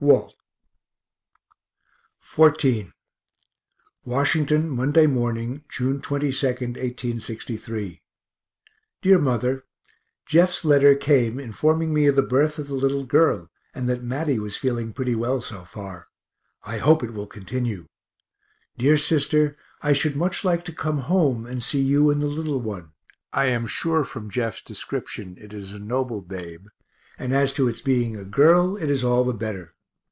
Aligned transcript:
WALT. 0.00 0.32
XIV 2.22 2.92
Washington, 4.04 4.70
Monday 4.70 5.08
morning, 5.08 5.64
June 5.68 6.00
22, 6.00 6.46
1863. 6.46 8.00
DEAR 9.02 9.18
MOTHER 9.18 9.64
Jeff's 10.24 10.64
letter 10.64 10.94
came 10.94 11.40
informing 11.40 11.92
me 11.92 12.06
of 12.06 12.14
the 12.14 12.22
birth 12.22 12.60
of 12.60 12.68
the 12.68 12.76
little 12.76 13.04
girl, 13.04 13.50
and 13.74 13.88
that 13.88 14.04
Matty 14.04 14.38
was 14.38 14.56
feeling 14.56 14.92
pretty 14.92 15.16
well, 15.16 15.40
so 15.40 15.64
far. 15.64 16.06
I 16.62 16.78
hope 16.78 17.02
it 17.02 17.12
will 17.12 17.26
continue. 17.26 17.88
Dear 18.76 18.98
sister, 18.98 19.56
I 19.82 19.94
should 19.94 20.14
much 20.14 20.44
like 20.44 20.64
to 20.66 20.72
come 20.72 20.98
home 20.98 21.44
and 21.44 21.60
see 21.60 21.82
you 21.82 22.08
and 22.12 22.20
the 22.20 22.26
little 22.28 22.60
one; 22.60 22.92
I 23.32 23.46
am 23.46 23.66
sure 23.66 24.04
from 24.04 24.30
Jeff's 24.30 24.62
description 24.62 25.36
it 25.40 25.52
is 25.52 25.72
a 25.74 25.80
noble 25.80 26.22
babe 26.22 26.68
and 27.18 27.34
as 27.34 27.52
to 27.54 27.66
its 27.66 27.80
being 27.80 28.14
a 28.14 28.24
girl, 28.24 28.76
it 28.76 28.90
is 28.90 29.02
all 29.02 29.24
the 29.24 29.34
better. 29.34 29.74